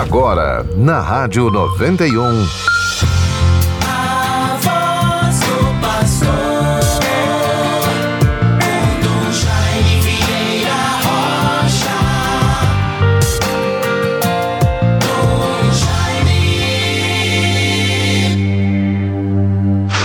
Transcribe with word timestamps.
Agora, 0.00 0.66
na 0.76 1.00
Rádio 1.00 1.48
91. 1.52 2.46
A 3.86 4.58
voz 4.60 5.38
do 5.38 5.80
pastor. 5.80 6.34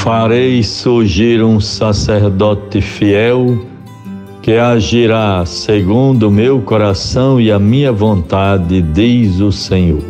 Farei 0.03 0.61
surgir 0.63 1.41
um 1.43 1.59
sacerdote 1.59 2.79
fiel 2.79 3.65
que 4.49 4.57
agirá 4.57 5.45
segundo 5.45 6.27
o 6.27 6.31
meu 6.31 6.59
coração 6.59 7.39
e 7.39 7.51
a 7.51 7.59
minha 7.59 7.91
vontade, 7.91 8.81
diz 8.81 9.39
o 9.39 9.51
Senhor. 9.51 10.01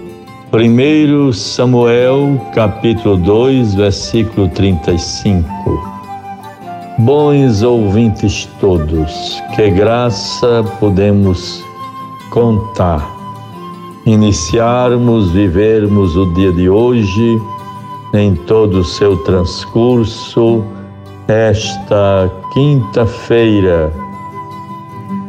1 0.54 1.34
Samuel, 1.34 2.40
capítulo 2.56 3.18
2, 3.18 3.76
versículo 3.76 4.48
35. 4.48 5.46
Bons 7.00 7.64
ouvintes 7.64 8.48
todos, 8.62 9.44
que 9.58 9.70
graça 9.72 10.64
podemos 10.80 11.62
contar. 12.30 13.06
Iniciarmos, 14.06 15.32
vivermos 15.32 16.16
o 16.16 16.34
dia 16.34 16.54
de 16.54 16.70
hoje 16.70 17.42
em 18.14 18.36
todo 18.36 18.80
o 18.80 18.86
seu 18.86 19.18
transcurso, 19.18 20.64
esta 21.28 22.32
quinta-feira, 22.54 23.92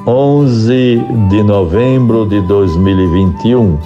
11 0.07 1.05
de 1.29 1.43
novembro 1.43 2.25
de 2.25 2.41
2021. 2.43 3.79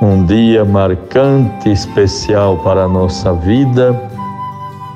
Um 0.00 0.24
dia 0.24 0.64
marcante, 0.64 1.68
especial 1.68 2.56
para 2.58 2.84
a 2.84 2.88
nossa 2.88 3.32
vida, 3.32 4.00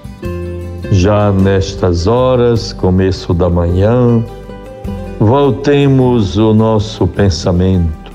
já 0.92 1.32
nestas 1.32 2.06
horas, 2.06 2.72
começo 2.72 3.34
da 3.34 3.50
manhã, 3.50 4.22
Voltemos 5.20 6.36
o 6.36 6.54
nosso 6.54 7.04
pensamento. 7.04 8.12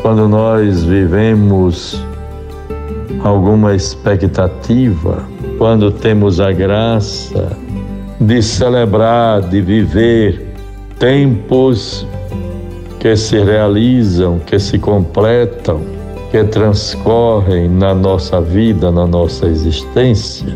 Quando 0.00 0.26
nós 0.26 0.82
vivemos 0.82 2.02
alguma 3.22 3.74
expectativa, 3.74 5.28
quando 5.58 5.90
temos 5.90 6.40
a 6.40 6.50
graça 6.50 7.54
de 8.18 8.40
celebrar, 8.40 9.42
de 9.42 9.60
viver 9.60 10.54
tempos 10.98 12.06
que 12.98 13.14
se 13.14 13.38
realizam, 13.38 14.38
que 14.38 14.58
se 14.58 14.78
completam, 14.78 15.82
que 16.30 16.42
transcorrem 16.44 17.68
na 17.68 17.94
nossa 17.94 18.40
vida, 18.40 18.90
na 18.90 19.06
nossa 19.06 19.46
existência, 19.46 20.48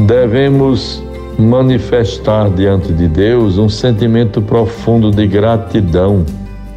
devemos 0.00 1.05
manifestar 1.38 2.50
diante 2.50 2.92
de 2.92 3.08
Deus 3.08 3.58
um 3.58 3.68
sentimento 3.68 4.40
profundo 4.40 5.10
de 5.10 5.26
gratidão. 5.26 6.24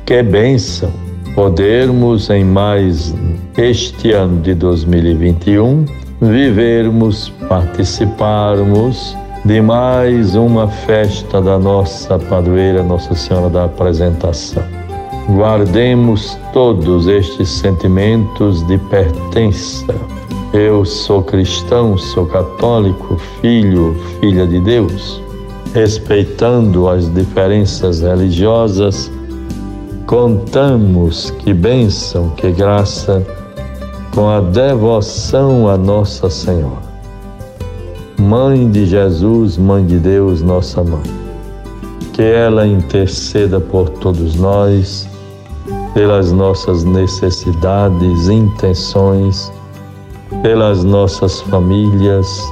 Que 0.06 0.22
bênção 0.22 0.92
podermos 1.36 2.30
em 2.30 2.44
mais 2.44 3.14
este 3.58 4.12
ano 4.12 4.42
de 4.42 4.54
2021 4.54 5.86
vivermos, 6.22 7.30
participarmos 7.48 9.16
de 9.46 9.62
mais 9.62 10.36
uma 10.36 10.68
festa 10.68 11.42
da 11.42 11.58
nossa 11.58 12.20
padroeira 12.20 12.84
Nossa 12.84 13.16
Senhora 13.16 13.50
da 13.50 13.64
Apresentação. 13.66 14.64
Guardemos 15.30 16.38
todos 16.52 17.08
estes 17.08 17.50
sentimentos 17.50 18.66
de 18.68 18.78
pertença 18.90 20.19
eu 20.54 20.84
sou 20.84 21.22
cristão, 21.22 21.98
sou 21.98 22.26
católico, 22.26 23.18
filho, 23.40 23.96
filha 24.20 24.48
de 24.48 24.60
Deus. 24.60 25.22
Respeitando 25.74 26.88
as 26.90 27.14
diferenças 27.14 28.02
religiosas, 28.02 29.12
contamos 30.08 31.30
que 31.30 31.54
bênção, 31.54 32.30
que 32.32 32.52
graça, 32.52 33.24
com 34.14 34.28
a 34.28 34.42
devoção 34.42 35.70
a 35.70 35.78
Nossa 35.78 36.30
Senhora. 36.32 36.90
Mãe 38.20 38.70
de 38.70 38.88
Jesus, 38.88 39.56
Mãe 39.56 39.86
de 39.86 40.00
Deus, 40.00 40.42
nossa 40.42 40.84
mãe. 40.84 41.04
Que 42.12 42.24
ela 42.24 42.68
interceda 42.68 43.60
por 43.60 43.88
todos 43.88 44.36
nós, 44.36 45.08
pelas 45.94 46.32
nossas 46.32 46.84
necessidades, 46.84 48.28
intenções, 48.28 49.52
pelas 50.42 50.84
nossas 50.84 51.42
famílias, 51.42 52.52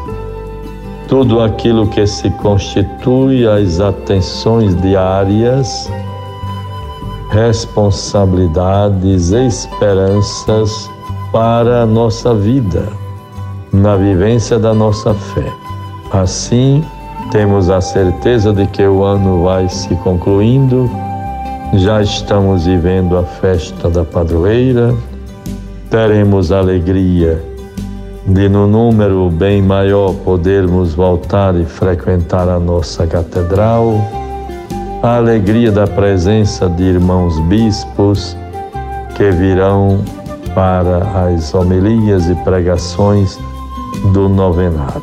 tudo 1.07 1.41
aquilo 1.41 1.87
que 1.87 2.05
se 2.05 2.29
constitui 2.31 3.47
as 3.47 3.79
atenções 3.79 4.75
diárias, 4.81 5.89
responsabilidades, 7.31 9.31
esperanças 9.31 10.89
para 11.31 11.83
a 11.83 11.85
nossa 11.85 12.33
vida, 12.33 12.89
na 13.71 13.95
vivência 13.95 14.59
da 14.59 14.73
nossa 14.73 15.13
fé. 15.13 15.49
Assim, 16.11 16.83
temos 17.31 17.69
a 17.69 17.79
certeza 17.79 18.51
de 18.51 18.67
que 18.67 18.85
o 18.85 19.01
ano 19.03 19.43
vai 19.43 19.69
se 19.69 19.95
concluindo, 19.97 20.89
já 21.73 22.01
estamos 22.01 22.65
vivendo 22.65 23.17
a 23.17 23.23
festa 23.23 23.89
da 23.89 24.03
padroeira, 24.03 24.93
teremos 25.89 26.51
alegria 26.51 27.56
de 28.27 28.49
no 28.49 28.67
número 28.67 29.29
bem 29.29 29.61
maior 29.61 30.13
podermos 30.13 30.93
voltar 30.93 31.55
e 31.55 31.63
frequentar 31.63 32.49
a 32.49 32.59
nossa 32.59 33.07
catedral, 33.07 34.01
a 35.01 35.15
alegria 35.15 35.71
da 35.71 35.87
presença 35.87 36.67
de 36.67 36.83
irmãos 36.83 37.39
bispos 37.47 38.35
que 39.15 39.31
virão 39.31 40.03
para 40.53 41.29
as 41.29 41.53
homilias 41.55 42.29
e 42.29 42.35
pregações 42.43 43.39
do 44.11 44.27
novenário. 44.27 45.01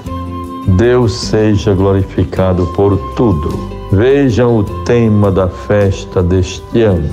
Deus 0.76 1.14
seja 1.14 1.74
glorificado 1.74 2.66
por 2.74 2.96
tudo. 3.14 3.72
Vejam 3.90 4.58
o 4.58 4.64
tema 4.84 5.30
da 5.30 5.48
festa 5.48 6.22
deste 6.22 6.82
ano. 6.82 7.08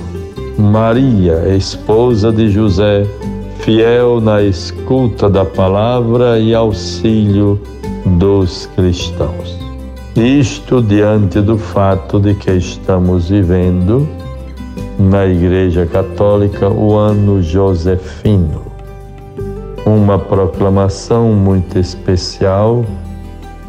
Maria, 0.58 1.54
esposa 1.56 2.30
de 2.30 2.50
José, 2.50 3.06
fiel 3.62 4.20
na 4.20 4.42
escuta 4.42 5.30
da 5.30 5.44
palavra 5.44 6.36
e 6.40 6.52
auxílio 6.52 7.60
dos 8.18 8.66
cristãos. 8.74 9.56
Isto 10.16 10.82
diante 10.82 11.40
do 11.40 11.56
fato 11.56 12.18
de 12.18 12.34
que 12.34 12.50
estamos 12.50 13.28
vivendo 13.28 14.08
na 14.98 15.26
Igreja 15.26 15.86
Católica 15.86 16.68
o 16.68 16.96
ano 16.96 17.40
josefino, 17.40 18.62
uma 19.86 20.18
proclamação 20.18 21.32
muito 21.32 21.78
especial, 21.78 22.84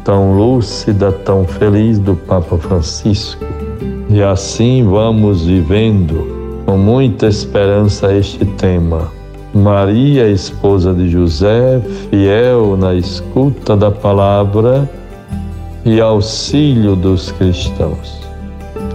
tão 0.04 0.36
lúcida, 0.36 1.12
tão 1.12 1.44
feliz 1.44 2.00
do 2.00 2.16
Papa 2.16 2.58
Francisco. 2.58 3.44
E 4.10 4.20
assim 4.20 4.84
vamos 4.84 5.46
vivendo 5.46 6.62
com 6.66 6.76
muita 6.76 7.28
esperança 7.28 8.12
este 8.12 8.44
tema 8.44 9.23
Maria, 9.54 10.28
esposa 10.28 10.92
de 10.92 11.08
José, 11.08 11.80
fiel 12.10 12.76
na 12.76 12.92
escuta 12.92 13.76
da 13.76 13.88
palavra 13.88 14.90
e 15.84 16.00
auxílio 16.00 16.96
dos 16.96 17.30
cristãos. 17.30 18.20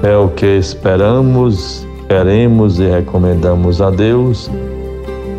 É 0.03 0.17
o 0.17 0.27
que 0.27 0.57
esperamos, 0.57 1.87
queremos 2.09 2.77
e 2.77 2.87
recomendamos 2.87 3.81
a 3.81 3.89
Deus, 3.89 4.51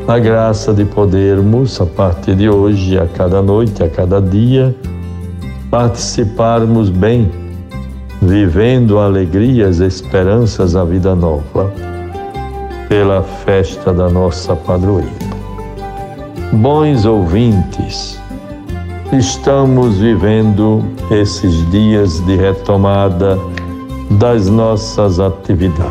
a 0.09 0.19
graça 0.19 0.73
de 0.73 0.87
podermos, 0.87 1.79
a 1.81 1.87
partir 1.87 2.35
de 2.35 2.49
hoje, 2.49 2.99
a 2.99 3.07
cada 3.07 3.43
noite, 3.43 3.83
a 3.83 3.91
cada 3.91 4.23
dia, 4.23 4.75
participarmos 5.71 6.89
bem, 6.89 7.31
vivendo 8.23 8.99
alegrias, 8.99 9.81
esperanças, 9.81 10.75
a 10.75 10.83
vida 10.83 11.15
nova, 11.15 11.71
pela 12.91 13.23
festa 13.23 13.93
da 13.93 14.11
nossa 14.11 14.57
padroeira. 14.57 15.09
Bons 16.53 17.05
ouvintes, 17.07 18.21
estamos 19.13 19.99
vivendo 19.99 20.83
esses 21.09 21.71
dias 21.71 22.19
de 22.27 22.35
retomada 22.35 23.39
das 24.19 24.49
nossas 24.49 25.21
atividades. 25.21 25.87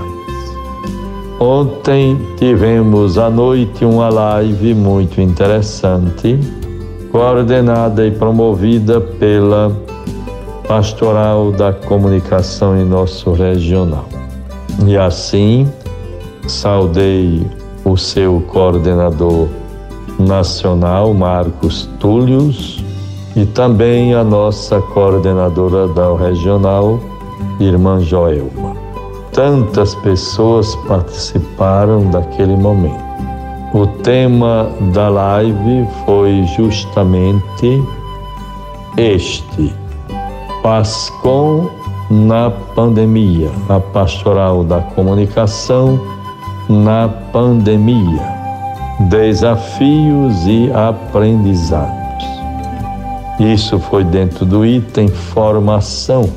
Ontem 1.40 2.20
tivemos 2.38 3.18
à 3.18 3.30
noite 3.30 3.86
uma 3.86 4.10
live 4.10 4.74
muito 4.74 5.22
interessante, 5.22 6.38
coordenada 7.14 8.06
e 8.06 8.12
promovida 8.12 9.00
pela 9.00 9.72
Pastoral 10.68 11.54
da 11.54 11.72
Comunicação 11.72 12.78
em 12.78 12.84
nosso 12.84 13.32
regional. 13.32 14.10
E 14.86 14.98
assim, 14.98 15.66
saudei 16.50 17.46
o 17.86 17.96
seu 17.96 18.42
coordenador 18.48 19.48
nacional, 20.20 21.14
Marcos 21.14 21.88
Túlios, 22.00 22.84
e 23.36 23.46
também 23.46 24.14
a 24.14 24.24
nossa 24.24 24.82
coordenadora 24.82 25.88
da 25.90 26.18
regional, 26.18 27.00
irmã 27.60 28.00
Joelma. 28.00 28.76
Tantas 29.32 29.96
pessoas 29.96 30.76
participaram 30.88 32.10
daquele 32.10 32.56
momento. 32.56 33.10
O 33.74 33.86
tema 33.86 34.68
da 34.92 35.08
live 35.08 35.88
foi 36.06 36.44
justamente 36.58 37.82
este: 38.98 39.74
Pascom 40.64 41.70
na 42.10 42.50
pandemia, 42.50 43.52
a 43.70 43.80
pastoral 43.80 44.64
da 44.64 44.82
comunicação 44.82 46.19
na 46.70 47.10
pandemia, 47.34 48.22
desafios 49.10 50.46
e 50.46 50.72
aprendizados. 50.72 52.00
Isso 53.40 53.80
foi 53.80 54.04
dentro 54.04 54.46
do 54.46 54.64
item 54.64 55.08
formação. 55.08 56.30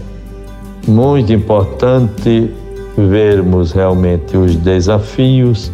Muito 0.88 1.32
importante 1.32 2.50
vermos 2.96 3.72
realmente 3.72 4.36
os 4.36 4.56
desafios 4.56 5.70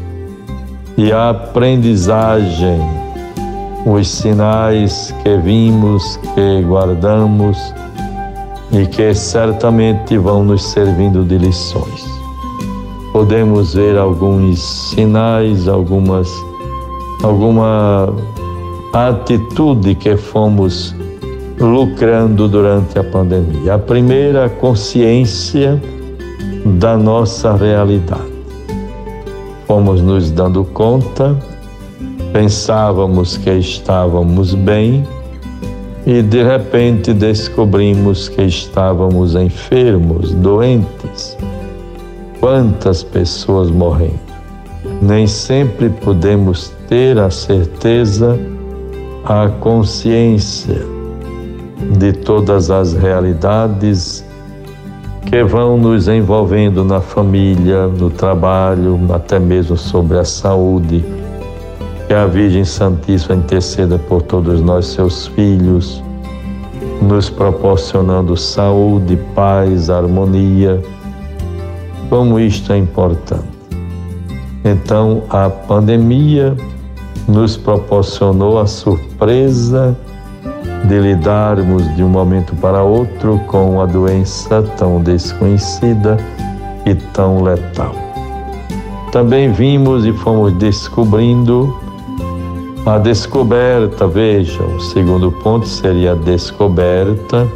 e 0.97 1.13
a 1.13 1.31
aprendizagem, 1.31 2.81
os 3.87 4.09
sinais 4.09 5.15
que 5.23 5.37
vimos, 5.37 6.19
que 6.35 6.63
guardamos 6.63 7.57
e 8.73 8.87
que 8.87 9.15
certamente 9.15 10.19
vão 10.19 10.43
nos 10.43 10.65
servindo 10.65 11.25
de 11.25 11.39
lições. 11.39 12.18
Podemos 13.13 13.75
ver 13.75 13.97
alguns 13.97 14.61
sinais, 14.61 15.69
algumas 15.69 16.29
alguma 17.23 18.15
atitude 18.93 19.95
que 19.95 20.17
fomos 20.17 20.95
lucrando 21.59 22.49
durante 22.49 22.99
a 22.99 23.05
pandemia. 23.05 23.75
A 23.75 23.79
primeira, 23.79 24.49
consciência 24.49 25.81
da 26.79 26.97
nossa 26.97 27.55
realidade. 27.57 28.39
Fomos 29.67 30.01
nos 30.01 30.31
dando 30.31 30.65
conta, 30.65 31.37
pensávamos 32.33 33.37
que 33.37 33.51
estávamos 33.51 34.55
bem 34.55 35.07
e 36.07 36.23
de 36.23 36.43
repente 36.43 37.13
descobrimos 37.13 38.29
que 38.29 38.43
estávamos 38.43 39.35
enfermos, 39.35 40.33
doentes. 40.35 41.37
Quantas 42.41 43.03
pessoas 43.03 43.71
morrendo. 43.71 44.21
Nem 45.03 45.27
sempre 45.27 45.91
podemos 45.91 46.73
ter 46.89 47.19
a 47.19 47.31
certeza, 47.31 48.39
a 49.25 49.49
consciência 49.61 50.87
de 51.99 52.13
todas 52.13 52.71
as 52.71 52.95
realidades 52.95 54.25
que 55.27 55.43
vão 55.45 55.77
nos 55.77 56.09
envolvendo 56.09 56.85
na 56.85 57.01
família, 57.01 57.87
no 57.87 58.09
trabalho, 58.09 58.99
até 59.13 59.39
mesmo 59.39 59.77
sobre 59.77 60.19
a 60.19 60.25
saúde. 60.25 61.05
Que 62.07 62.15
a 62.15 62.25
Virgem 62.25 62.65
Santíssima 62.65 63.35
interceda 63.35 63.99
por 63.99 64.23
todos 64.23 64.63
nós, 64.63 64.87
seus 64.87 65.27
filhos, 65.27 66.03
nos 67.03 67.29
proporcionando 67.29 68.37
saúde, 68.37 69.19
paz, 69.35 69.91
harmonia. 69.91 70.81
Como 72.09 72.41
isto 72.41 72.73
é 72.73 72.79
importante. 72.79 73.59
Então, 74.65 75.23
a 75.29 75.49
pandemia 75.49 76.57
nos 77.27 77.57
proporcionou 77.57 78.59
a 78.59 78.67
surpresa 78.67 79.97
de 80.85 80.99
lidarmos 80.99 81.95
de 81.97 82.03
um 82.03 82.09
momento 82.09 82.55
para 82.57 82.83
outro 82.83 83.39
com 83.47 83.75
uma 83.75 83.87
doença 83.87 84.63
tão 84.77 85.03
desconhecida 85.03 86.17
e 86.87 86.95
tão 86.95 87.43
letal. 87.43 87.95
Também 89.13 89.53
vimos 89.53 90.07
e 90.07 90.13
fomos 90.13 90.53
descobrindo 90.55 91.75
a 92.87 92.97
descoberta, 92.97 94.07
veja, 94.07 94.63
o 94.63 94.81
segundo 94.81 95.31
ponto 95.31 95.67
seria 95.67 96.13
a 96.13 96.15
descoberta 96.15 97.47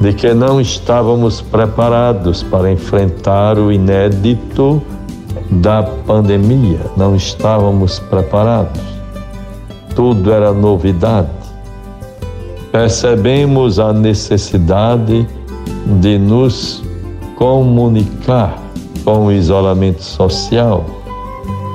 de 0.00 0.12
que 0.12 0.34
não 0.34 0.60
estávamos 0.60 1.40
preparados 1.40 2.42
para 2.42 2.70
enfrentar 2.70 3.58
o 3.58 3.72
inédito 3.72 4.82
da 5.50 5.82
pandemia, 5.82 6.80
não 6.96 7.16
estávamos 7.16 7.98
preparados. 7.98 8.80
Tudo 9.94 10.32
era 10.32 10.52
novidade. 10.52 11.28
Percebemos 12.70 13.78
a 13.78 13.92
necessidade 13.92 15.26
de 16.00 16.18
nos 16.18 16.82
comunicar 17.36 18.62
com 19.04 19.26
o 19.26 19.32
isolamento 19.32 20.02
social, 20.02 20.84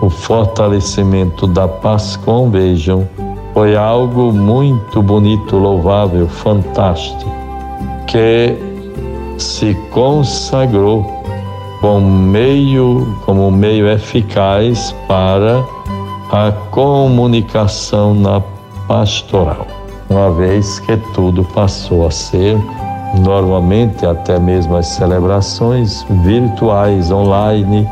o 0.01 0.09
fortalecimento 0.09 1.47
da 1.47 1.67
paz 1.67 2.17
com, 2.17 2.51
vejam, 2.51 3.07
foi 3.53 3.75
algo 3.75 4.31
muito 4.31 5.01
bonito, 5.01 5.57
louvável, 5.57 6.27
fantástico, 6.27 7.40
que 8.07 8.57
se 9.37 9.75
consagrou 9.91 11.03
como 11.79 12.01
meio, 12.01 13.17
como 13.25 13.51
meio 13.51 13.89
eficaz 13.89 14.95
para 15.07 15.63
a 16.31 16.51
comunicação 16.69 18.13
na 18.13 18.41
pastoral 18.87 19.67
uma 20.11 20.29
vez 20.29 20.77
que 20.79 20.97
tudo 21.13 21.43
passou 21.45 22.05
a 22.05 22.11
ser 22.11 22.57
normalmente 23.23 24.05
até 24.05 24.37
mesmo 24.37 24.75
as 24.75 24.87
celebrações 24.87 26.05
virtuais 26.23 27.09
online. 27.11 27.87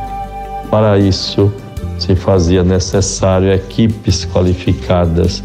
Para 0.69 0.99
isso 0.99 1.51
se 1.97 2.15
fazia 2.15 2.63
necessário 2.63 3.51
equipes 3.53 4.25
qualificadas 4.25 5.43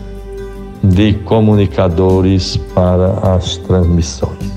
de 0.83 1.15
comunicadores 1.15 2.57
para 2.75 3.37
as 3.37 3.57
transmissões. 3.59 4.54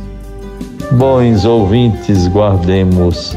Bons 0.93 1.43
ouvintes, 1.43 2.29
guardemos 2.29 3.35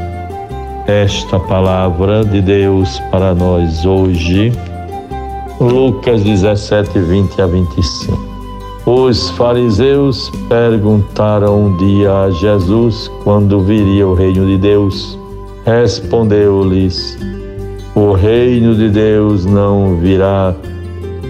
esta 0.87 1.39
palavra 1.41 2.25
de 2.25 2.41
Deus 2.41 3.01
para 3.11 3.35
nós 3.35 3.85
hoje. 3.85 4.53
Lucas 5.61 6.23
17, 6.23 6.97
20 6.97 7.43
a 7.43 7.47
25. 7.49 8.19
Os 8.87 9.31
fariseus 9.31 10.31
perguntaram 10.49 11.67
um 11.67 11.77
dia 11.77 12.13
a 12.13 12.31
Jesus 12.31 13.11
quando 13.25 13.61
viria 13.63 14.07
o 14.07 14.15
reino 14.15 14.47
de 14.47 14.57
Deus. 14.57 15.19
Respondeu-lhes: 15.67 17.19
O 17.97 18.13
reino 18.13 18.77
de 18.77 18.89
Deus 18.89 19.45
não 19.45 19.97
virá 19.97 20.55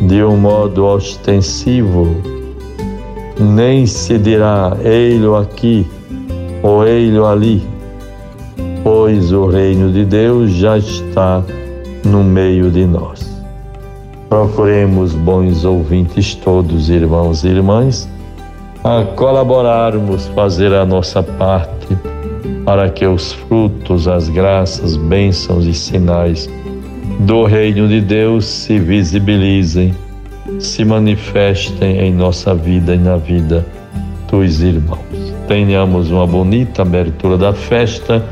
de 0.02 0.22
um 0.22 0.36
modo 0.36 0.84
ostensivo, 0.84 2.14
nem 3.38 3.86
se 3.86 4.18
dirá 4.18 4.76
ei-lo 4.84 5.34
aqui 5.34 5.86
ou 6.62 6.86
ei-lo 6.86 7.26
ali, 7.26 7.62
pois 8.82 9.32
o 9.32 9.46
reino 9.46 9.92
de 9.92 10.04
Deus 10.04 10.50
já 10.52 10.78
está 10.78 11.42
no 12.04 12.22
meio 12.22 12.70
de 12.70 12.86
nós. 12.86 13.30
Procuremos, 14.28 15.12
bons 15.12 15.64
ouvintes 15.64 16.34
todos, 16.34 16.88
irmãos 16.88 17.44
e 17.44 17.48
irmãs, 17.48 18.08
a 18.84 19.04
colaborarmos, 19.16 20.26
fazer 20.28 20.72
a 20.72 20.86
nossa 20.86 21.22
parte 21.22 21.96
para 22.64 22.88
que 22.88 23.04
os 23.04 23.32
frutos, 23.32 24.06
as 24.06 24.28
graças, 24.28 24.96
bênçãos 24.96 25.66
e 25.66 25.74
sinais 25.74 26.48
do 27.20 27.44
reino 27.44 27.88
de 27.88 28.00
Deus 28.00 28.44
se 28.46 28.78
visibilizem, 28.78 29.94
se 30.58 30.84
manifestem 30.84 31.98
em 31.98 32.14
nossa 32.14 32.54
vida 32.54 32.94
e 32.94 32.98
na 32.98 33.16
vida 33.16 33.66
dos 34.30 34.62
irmãos. 34.62 35.09
Tenhamos 35.50 36.12
uma 36.12 36.28
bonita 36.28 36.82
abertura 36.82 37.36
da 37.36 37.52
festa, 37.52 38.24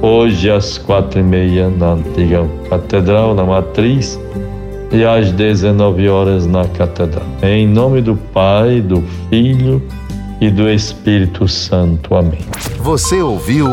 hoje 0.00 0.50
às 0.50 0.78
quatro 0.78 1.20
e 1.20 1.22
meia 1.22 1.68
na 1.68 1.92
antiga 1.92 2.48
catedral, 2.70 3.34
na 3.34 3.44
matriz, 3.44 4.18
e 4.90 5.04
às 5.04 5.30
19 5.30 6.08
horas 6.08 6.46
na 6.46 6.66
catedral. 6.66 7.26
Em 7.42 7.68
nome 7.68 8.00
do 8.00 8.16
Pai, 8.16 8.80
do 8.80 9.04
Filho 9.28 9.82
e 10.40 10.50
do 10.50 10.66
Espírito 10.70 11.46
Santo. 11.46 12.14
Amém. 12.14 12.40
Você 12.78 13.20
ouviu 13.20 13.68